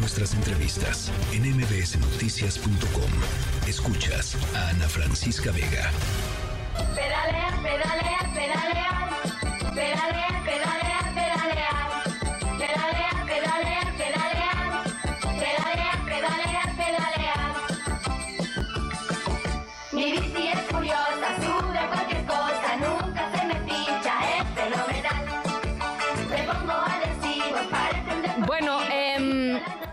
[0.00, 3.10] nuestras entrevistas en mbsnoticias.com.
[3.68, 5.90] Escuchas a Ana Francisca Vega.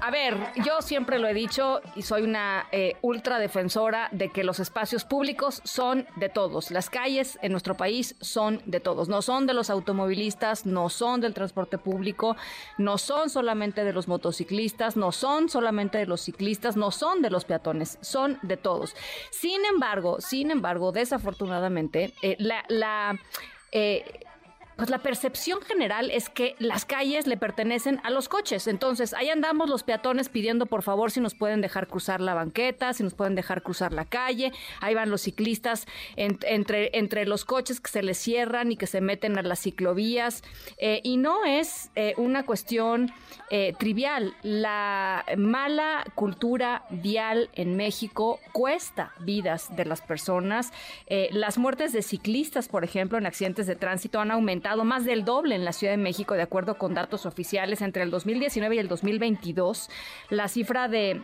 [0.07, 4.45] A ver, yo siempre lo he dicho y soy una eh, ultra defensora de que
[4.45, 6.71] los espacios públicos son de todos.
[6.71, 9.09] Las calles en nuestro país son de todos.
[9.09, 12.37] No son de los automovilistas, no son del transporte público,
[12.77, 17.29] no son solamente de los motociclistas, no son solamente de los ciclistas, no son de
[17.29, 18.95] los peatones, son de todos.
[19.31, 23.19] Sin embargo, sin embargo, desafortunadamente, eh, la...
[23.73, 24.23] eh,
[24.77, 28.67] pues la percepción general es que las calles le pertenecen a los coches.
[28.67, 32.93] Entonces, ahí andamos los peatones pidiendo por favor si nos pueden dejar cruzar la banqueta,
[32.93, 34.51] si nos pueden dejar cruzar la calle.
[34.79, 38.85] Ahí van los ciclistas en- entre, entre los coches que se les cierran y que
[38.85, 40.43] se meten a las ciclovías.
[40.77, 43.11] Eh, y no es eh, una cuestión
[43.49, 44.35] eh, trivial.
[44.43, 50.71] La mala cultura vial en México cuesta vidas de las personas.
[51.07, 55.23] Eh, las muertes de ciclistas, por ejemplo, en accidentes de tránsito han aumentado más del
[55.25, 58.79] doble en la Ciudad de México, de acuerdo con datos oficiales, entre el 2019 y
[58.79, 59.89] el 2022.
[60.29, 61.23] La cifra de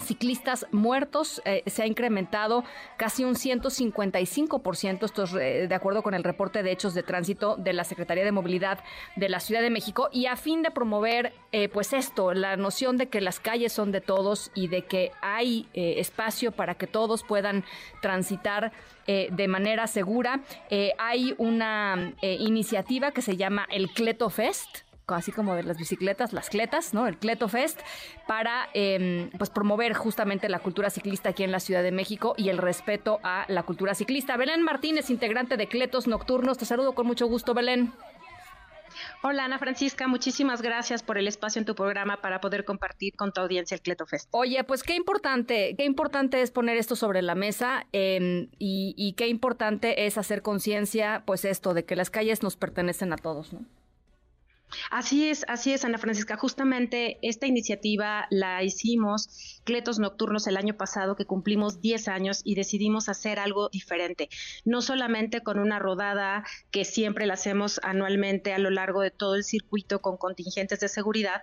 [0.00, 2.64] ciclistas muertos eh, se ha incrementado
[2.96, 7.56] casi un 155%, esto es eh, de acuerdo con el reporte de hechos de tránsito
[7.56, 8.80] de la Secretaría de Movilidad
[9.16, 12.96] de la Ciudad de México y a fin de promover eh, pues esto, la noción
[12.96, 16.86] de que las calles son de todos y de que hay eh, espacio para que
[16.86, 17.64] todos puedan
[18.00, 18.72] transitar
[19.06, 20.40] eh, de manera segura.
[20.70, 26.32] Eh, hay una iniciativa que se llama el Cleto Fest, así como de las bicicletas,
[26.32, 27.06] las cletas, ¿no?
[27.06, 27.80] El Cleto Fest,
[28.26, 32.48] para eh, pues promover justamente la cultura ciclista aquí en la Ciudad de México y
[32.48, 34.36] el respeto a la cultura ciclista.
[34.36, 37.92] Belén Martínez, integrante de Cletos Nocturnos, te saludo con mucho gusto, Belén.
[39.22, 43.32] Hola Ana Francisca, muchísimas gracias por el espacio en tu programa para poder compartir con
[43.32, 44.28] tu audiencia el Cleto Fest.
[44.32, 49.12] Oye, pues qué importante, qué importante es poner esto sobre la mesa eh, y, y
[49.14, 53.52] qué importante es hacer conciencia, pues esto, de que las calles nos pertenecen a todos,
[53.52, 53.60] ¿no?
[54.90, 56.36] Así es, así es, Ana Francisca.
[56.36, 62.54] Justamente esta iniciativa la hicimos Cletos Nocturnos el año pasado, que cumplimos 10 años y
[62.54, 64.28] decidimos hacer algo diferente.
[64.64, 69.34] No solamente con una rodada que siempre la hacemos anualmente a lo largo de todo
[69.34, 71.42] el circuito con contingentes de seguridad,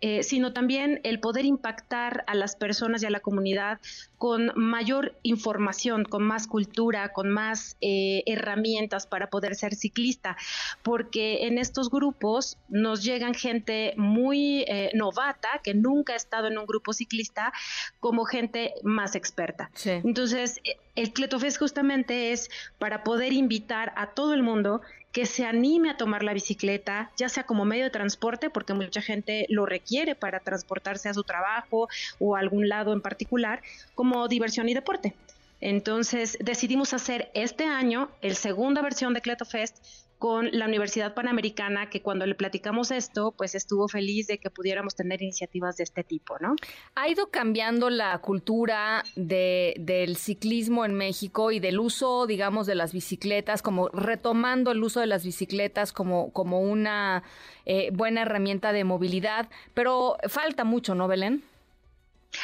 [0.00, 3.80] eh, sino también el poder impactar a las personas y a la comunidad
[4.18, 10.36] con mayor información, con más cultura, con más eh, herramientas para poder ser ciclista,
[10.82, 16.58] porque en estos grupos nos llegan gente muy eh, novata que nunca ha estado en
[16.58, 17.51] un grupo ciclista
[18.00, 19.70] como gente más experta.
[19.74, 19.90] Sí.
[19.90, 24.82] Entonces, eh, el Cletofest justamente es para poder invitar a todo el mundo
[25.12, 29.02] que se anime a tomar la bicicleta, ya sea como medio de transporte, porque mucha
[29.02, 33.62] gente lo requiere para transportarse a su trabajo o a algún lado en particular,
[33.94, 35.14] como diversión y deporte.
[35.60, 39.76] Entonces decidimos hacer este año el segunda versión de Cleto Fest
[40.22, 44.94] con la Universidad Panamericana, que cuando le platicamos esto, pues estuvo feliz de que pudiéramos
[44.94, 46.54] tener iniciativas de este tipo, ¿no?
[46.94, 52.76] Ha ido cambiando la cultura de, del ciclismo en México y del uso, digamos, de
[52.76, 57.24] las bicicletas, como retomando el uso de las bicicletas como, como una
[57.66, 61.42] eh, buena herramienta de movilidad, pero falta mucho, ¿no, Belén?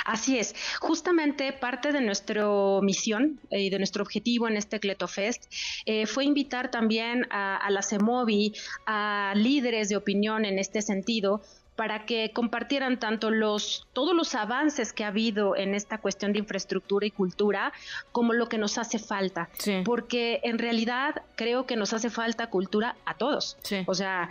[0.05, 2.45] Así es, justamente parte de nuestra
[2.83, 5.45] misión y eh, de nuestro objetivo en este Cletofest
[5.87, 8.55] eh, fue invitar también a, a la CEMOVI,
[8.87, 11.43] a líderes de opinión en este sentido,
[11.77, 16.41] para que compartieran tanto los todos los avances que ha habido en esta cuestión de
[16.41, 17.73] infraestructura y cultura
[18.11, 19.83] como lo que nos hace falta, Sí.
[19.85, 23.85] porque en realidad creo que nos hace falta cultura a todos, Sí.
[23.87, 24.29] o sea,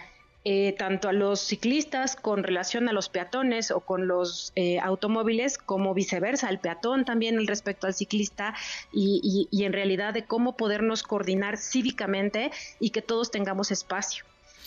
[0.49, 5.57] eh, tanto a los ciclistas con relación a los peatones o con los eh, automóviles,
[5.57, 8.55] como viceversa, al peatón también respecto al ciclista
[8.93, 14.23] y, y- y en realidad de cómo podernos coordinar cívicamente y que todos tengamos espacio.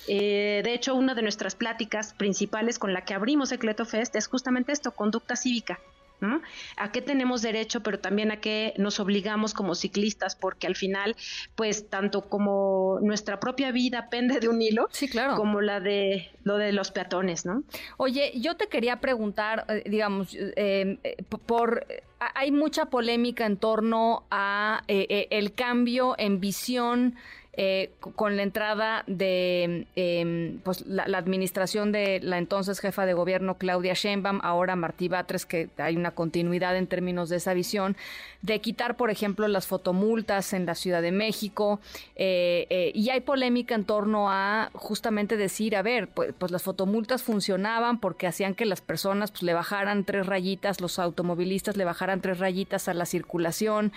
[0.06, 4.17] Eh, de hecho, una de nuestras pláticas principales con la que abrimos el Cleto Fest
[4.17, 5.79] es justamente esto, conducta cívica.
[6.20, 6.40] ¿No?
[6.76, 11.17] A qué tenemos derecho, pero también a qué nos obligamos como ciclistas, porque al final,
[11.55, 15.37] pues tanto como nuestra propia vida pende de un hilo, Sí, claro.
[15.37, 17.62] como la de lo de los peatones, ¿no?
[17.99, 22.02] Oye, yo te quería preguntar, eh, digamos, eh, eh, por eh,
[22.34, 27.14] hay mucha polémica en torno a eh, el cambio en visión
[27.52, 33.58] eh, con la entrada de em, pues, la, administración de la entonces jefa de gobierno
[33.58, 37.97] Claudia Sheinbaum, ahora Martí Batres, que hay una continuidad en términos de esa visión,
[38.43, 41.81] de quitar, por ejemplo, las fotomultas en la Ciudad de México.
[42.14, 46.62] Eh, eh, y hay polémica en torno a justamente decir, a ver, pues, pues, las
[46.62, 51.85] fotomultas funcionaban porque hacían que las personas pues, le bajaran tres rayitas, los automovilistas le
[51.85, 53.93] bajaran tres rayitas a la circulación,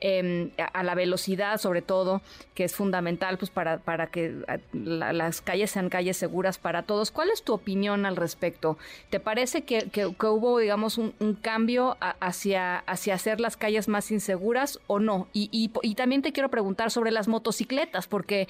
[0.00, 2.20] em, a la velocidad sobre todo,
[2.54, 4.34] que es fundamental pues para, para que
[4.72, 7.10] las calles sean calles seguras para todos.
[7.10, 8.78] ¿Cuál es tu opinión al respecto?
[9.10, 14.80] ¿Te parece que, que, hubo, digamos, un, cambio hacia, hacia hacer las calles más inseguras
[14.86, 15.28] o no?
[15.32, 18.48] Y, y, y también te quiero preguntar sobre las motocicletas, porque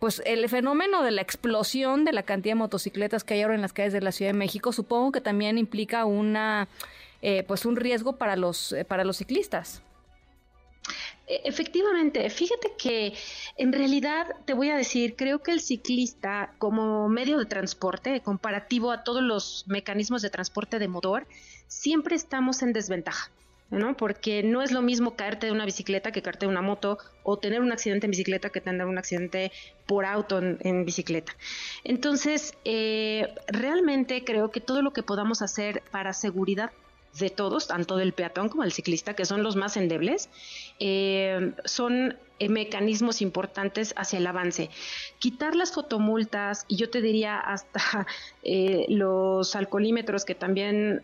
[0.00, 3.60] pues el fenómeno de la explosión de la cantidad de motocicletas que hay ahora en
[3.60, 6.68] las calles de la Ciudad de México, supongo que también implica una,
[7.20, 9.82] eh, pues un riesgo para los, eh, para los ciclistas.
[11.30, 13.14] E, efectivamente, fíjate que
[13.56, 18.90] en realidad te voy a decir, creo que el ciclista como medio de transporte, comparativo
[18.90, 21.28] a todos los mecanismos de transporte de motor,
[21.68, 23.30] siempre estamos en desventaja.
[23.70, 23.96] ¿no?
[23.96, 27.38] Porque no es lo mismo caerte de una bicicleta que caerte de una moto o
[27.38, 29.52] tener un accidente en bicicleta que tener un accidente
[29.86, 31.36] por auto en, bicicleta.
[31.84, 36.72] Entonces, eh, realmente creo que todo lo que podamos hacer para seguridad
[37.18, 40.28] de todos, tanto del peatón como del ciclista, que son los más endebles,
[40.78, 42.16] eh, son
[42.48, 44.70] mecanismos importantes hacia el avance.
[45.18, 48.06] Quitar las fotomultas y yo te diría hasta
[48.42, 51.02] eh, los alcoholímetros que también,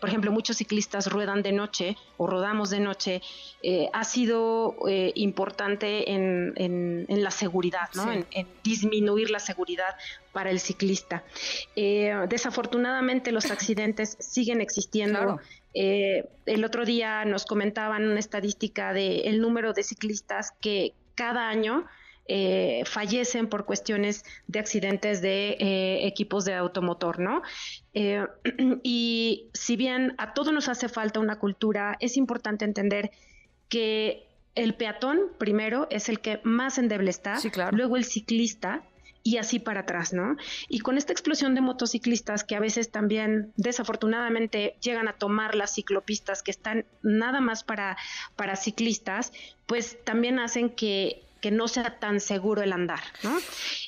[0.00, 3.22] por ejemplo, muchos ciclistas ruedan de noche o rodamos de noche,
[3.92, 4.76] ha sido
[5.14, 8.10] importante en, la seguridad, ¿no?
[8.10, 8.26] En,
[8.62, 9.96] disminuir la seguridad
[10.32, 11.24] para el ciclista.
[11.74, 15.40] desafortunadamente los accidentes siguen existiendo.
[15.74, 21.48] Eh, el otro día nos comentaban una estadística del el número de ciclistas que cada
[21.48, 21.86] año
[22.26, 27.42] eh, fallecen por cuestiones de accidentes de eh, equipos de automotor, ¿no?
[28.82, 33.10] y si bien a todos nos hace falta una cultura, es importante entender
[33.68, 37.38] que el peatón primero es el que más endeble está,
[37.72, 38.82] luego el ciclista
[39.22, 40.36] y así para atrás, ¿no?
[40.68, 45.74] Y con esta explosión de motociclistas que a veces también desafortunadamente llegan a tomar las
[45.74, 47.96] ciclopistas que están nada más para,
[48.36, 49.32] para ciclistas,
[49.66, 53.36] pues también hacen que, que no sea tan seguro el andar, ¿no?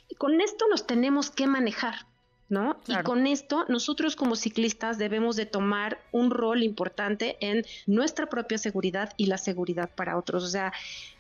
[0.09, 2.07] Y con esto nos tenemos que manejar,
[2.53, 2.79] ¿no?
[2.87, 8.59] Y con esto nosotros como ciclistas debemos de tomar un rol importante en nuestra propia
[8.59, 10.45] seguridad y la seguridad para otros.
[10.45, 10.73] O sea,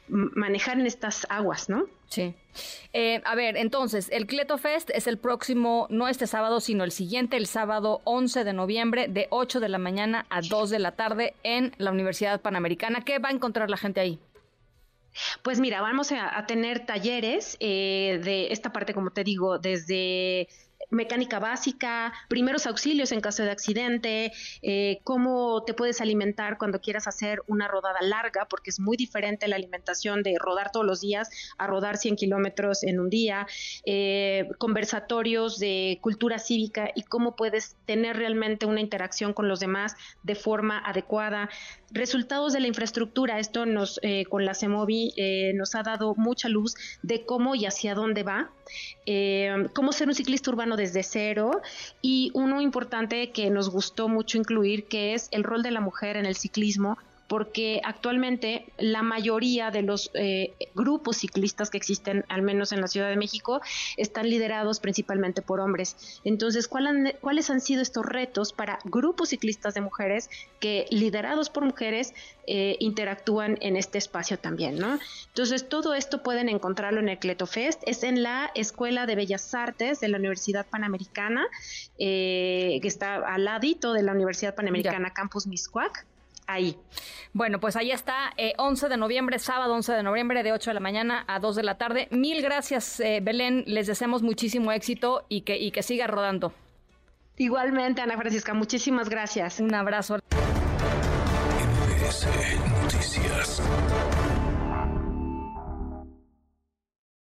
[0.08, 1.86] manejar en estas aguas, ¿no?
[2.08, 2.34] Sí.
[2.92, 6.92] Eh, a ver, entonces, el Cleto Fest es el próximo, no este sábado, sino el
[6.92, 10.92] siguiente, el sábado 11 de noviembre, de 8 de la mañana a 2 de la
[10.92, 13.00] tarde en la Universidad Panamericana.
[13.00, 14.18] ¿Qué va a encontrar la gente ahí?
[15.42, 20.48] Pues mira, vamos a, tener talleres eh, de esta parte, como te digo, desde
[20.92, 27.08] mecánica básica, primeros auxilios en caso de accidente, eh, cómo te puedes alimentar cuando quieras
[27.08, 31.30] hacer una rodada larga, porque es muy diferente la alimentación de rodar todos los días
[31.58, 33.46] a rodar 100 kilómetros en un día,
[33.86, 39.96] eh, conversatorios de cultura cívica y cómo puedes tener realmente una interacción con los demás
[40.22, 41.48] de forma adecuada.
[41.90, 45.14] Resultados de la infraestructura, esto nos eh, con la CEMOVI
[45.54, 48.50] nos ha dado mucha luz de cómo y hacia dónde va,
[49.72, 51.60] cómo ser un ciclista urbano desde cero.
[52.00, 56.16] Y uno importante que nos gustó mucho incluir que es el rol de la mujer
[56.16, 56.98] en el ciclismo
[57.32, 62.88] porque actualmente la mayoría de los eh, grupos ciclistas que existen, al menos en la
[62.88, 63.62] Ciudad de México,
[63.96, 66.20] están liderados principalmente por hombres.
[66.24, 70.28] Entonces, ¿cuáles han sido estos retos para grupos ciclistas de mujeres
[70.60, 72.12] que, liderados por mujeres,
[72.46, 74.98] eh, interactúan en este espacio también, ¿no?
[75.28, 80.00] Entonces, todo esto pueden encontrarlo en el Cletofest, es en la Escuela de Bellas Artes
[80.00, 81.46] de la Universidad Panamericana,
[81.98, 86.04] eh, que está al ladito de la Universidad Panamericana Campus Miscuac
[86.46, 86.76] ahí.
[87.32, 90.74] Bueno, pues ahí está, 11 eh, de noviembre, sábado 11 de noviembre, de 8 de
[90.74, 92.08] la mañana a 2 de la tarde.
[92.10, 93.64] Mil gracias, eh, Belén.
[93.66, 96.52] Les deseamos muchísimo éxito y que, y que siga rodando.
[97.38, 99.60] Igualmente, Ana Francisca, muchísimas gracias.
[99.60, 100.18] Un abrazo.